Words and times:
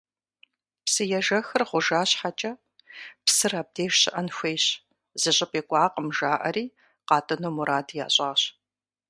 Псыежэхыр 0.85 1.63
гъужа 1.69 2.01
щхьэкӏэ, 2.09 2.51
псыр 3.25 3.53
абдеж 3.61 3.93
щыӏэн 4.01 4.27
хуейщ, 4.35 4.65
зыщӏыпӏи 5.21 5.61
кӏуакъым 5.69 6.07
жаӏэри, 6.17 6.65
къатӏыну 7.07 7.53
мурад 7.55 7.87
ящӏащ. 8.05 8.41